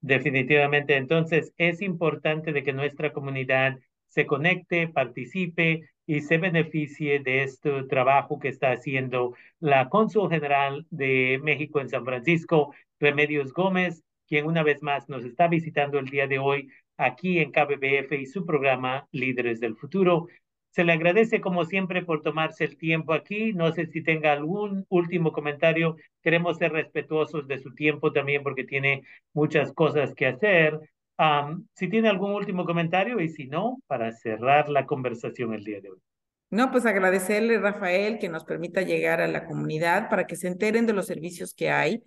Definitivamente, 0.00 0.96
entonces 0.96 1.52
es 1.58 1.82
importante 1.82 2.52
de 2.52 2.62
que 2.62 2.72
nuestra 2.72 3.12
comunidad 3.12 3.78
se 4.06 4.26
conecte, 4.26 4.88
participe 4.88 5.90
y 6.06 6.20
se 6.20 6.38
beneficie 6.38 7.20
de 7.20 7.44
este 7.44 7.84
trabajo 7.84 8.38
que 8.38 8.48
está 8.48 8.72
haciendo 8.72 9.34
la 9.60 9.88
cónsul 9.88 10.30
general 10.30 10.86
de 10.90 11.40
México 11.42 11.80
en 11.80 11.88
San 11.88 12.04
Francisco, 12.04 12.74
Remedios 12.98 13.52
Gómez, 13.52 14.02
quien 14.26 14.46
una 14.46 14.62
vez 14.62 14.82
más 14.82 15.08
nos 15.08 15.24
está 15.24 15.48
visitando 15.48 15.98
el 15.98 16.06
día 16.06 16.26
de 16.26 16.38
hoy 16.38 16.68
aquí 16.96 17.38
en 17.38 17.52
KBBF 17.52 18.12
y 18.12 18.26
su 18.26 18.46
programa 18.46 19.06
Líderes 19.12 19.60
del 19.60 19.76
Futuro. 19.76 20.28
Se 20.70 20.84
le 20.84 20.92
agradece 20.92 21.40
como 21.42 21.66
siempre 21.66 22.02
por 22.02 22.22
tomarse 22.22 22.64
el 22.64 22.78
tiempo 22.78 23.12
aquí. 23.12 23.52
No 23.52 23.72
sé 23.72 23.86
si 23.86 24.02
tenga 24.02 24.32
algún 24.32 24.86
último 24.88 25.32
comentario. 25.32 25.96
Queremos 26.22 26.56
ser 26.56 26.72
respetuosos 26.72 27.46
de 27.46 27.58
su 27.58 27.74
tiempo 27.74 28.10
también 28.12 28.42
porque 28.42 28.64
tiene 28.64 29.02
muchas 29.34 29.72
cosas 29.74 30.14
que 30.14 30.26
hacer. 30.26 30.80
Um, 31.18 31.66
si 31.74 31.88
tiene 31.88 32.08
algún 32.08 32.32
último 32.32 32.64
comentario 32.64 33.20
y 33.20 33.28
si 33.28 33.46
no, 33.46 33.78
para 33.86 34.12
cerrar 34.12 34.68
la 34.68 34.86
conversación 34.86 35.54
el 35.54 35.64
día 35.64 35.80
de 35.80 35.90
hoy. 35.90 35.98
No, 36.50 36.70
pues 36.70 36.84
agradecerle, 36.84 37.58
Rafael, 37.58 38.18
que 38.18 38.28
nos 38.28 38.44
permita 38.44 38.82
llegar 38.82 39.20
a 39.20 39.28
la 39.28 39.46
comunidad 39.46 40.10
para 40.10 40.26
que 40.26 40.36
se 40.36 40.48
enteren 40.48 40.86
de 40.86 40.92
los 40.92 41.06
servicios 41.06 41.54
que 41.54 41.70
hay, 41.70 42.02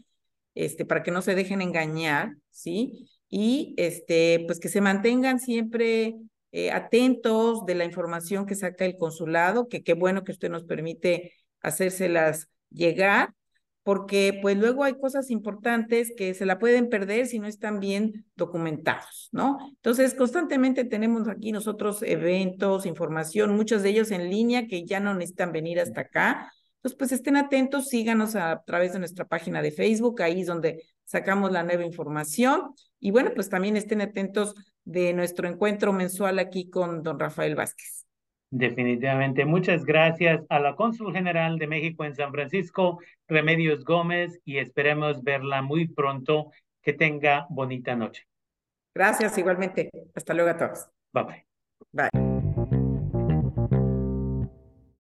este, 0.53 0.85
para 0.85 1.01
que 1.01 1.11
no 1.11 1.21
se 1.21 1.33
dejen 1.33 1.61
engañar, 1.61 2.35
¿sí? 2.51 3.07
Y 3.27 3.73
este, 3.77 4.43
pues 4.45 4.59
que 4.59 4.69
se 4.69 4.81
mantengan 4.81 5.39
siempre 5.39 6.15
eh, 6.51 6.71
atentos 6.71 7.65
de 7.65 7.75
la 7.75 7.85
información 7.85 8.45
que 8.45 8.55
saca 8.55 8.85
el 8.85 8.97
consulado, 8.97 9.67
que 9.67 9.83
qué 9.83 9.93
bueno 9.93 10.23
que 10.23 10.31
usted 10.31 10.49
nos 10.49 10.63
permite 10.63 11.33
hacérselas 11.61 12.47
llegar, 12.69 13.33
porque 13.85 14.39
pues 14.41 14.57
luego 14.57 14.83
hay 14.83 14.95
cosas 14.95 15.29
importantes 15.29 16.11
que 16.17 16.33
se 16.33 16.47
la 16.47 16.57
pueden 16.57 16.89
perder 16.89 17.27
si 17.27 17.37
no 17.37 17.45
están 17.45 17.79
bien 17.79 18.25
documentados, 18.35 19.29
¿no? 19.31 19.59
Entonces, 19.75 20.15
constantemente 20.15 20.85
tenemos 20.85 21.27
aquí 21.27 21.51
nosotros 21.51 22.01
eventos, 22.01 22.87
información, 22.87 23.55
muchos 23.55 23.83
de 23.83 23.89
ellos 23.89 24.09
en 24.09 24.31
línea 24.31 24.65
que 24.65 24.85
ya 24.85 24.99
no 24.99 25.13
necesitan 25.13 25.51
venir 25.51 25.79
hasta 25.79 26.01
acá. 26.01 26.51
Entonces, 26.77 26.97
pues 26.97 27.11
estén 27.11 27.37
atentos, 27.37 27.87
síganos 27.87 28.35
a, 28.35 28.63
través 28.65 28.93
de 28.93 28.97
nuestra 28.97 29.25
página 29.25 29.61
de 29.61 29.69
Facebook, 29.69 30.19
ahí 30.23 30.41
es 30.41 30.47
donde 30.47 30.81
sacamos 31.03 31.51
la 31.51 31.61
nueva 31.61 31.85
información. 31.85 32.73
Y 32.99 33.11
bueno, 33.11 33.33
pues 33.35 33.49
también 33.49 33.77
estén 33.77 34.01
atentos 34.01 34.55
de 34.83 35.13
nuestro 35.13 35.47
encuentro 35.47 35.93
mensual 35.93 36.39
aquí 36.39 36.71
con 36.71 37.03
don 37.03 37.19
Rafael 37.19 37.53
Vázquez. 37.53 38.04
Definitivamente. 38.57 39.43
Muchas 39.43 39.83
gracias 39.83 40.45
a 40.47 40.59
la 40.59 40.77
Cónsul 40.77 41.11
General 41.11 41.57
de 41.57 41.67
México 41.67 42.05
en 42.05 42.15
San 42.15 42.31
Francisco, 42.31 42.99
Remedios 43.27 43.83
Gómez, 43.83 44.39
y 44.45 44.59
esperemos 44.59 45.21
verla 45.25 45.61
muy 45.61 45.89
pronto. 45.89 46.51
Que 46.81 46.93
tenga 46.93 47.47
bonita 47.49 47.97
noche. 47.97 48.25
Gracias 48.93 49.37
igualmente. 49.37 49.89
Hasta 50.13 50.33
luego 50.33 50.51
a 50.51 50.57
todos. 50.57 50.87
Bye 51.11 51.23
bye. 51.23 51.45
Bye. 51.91 52.09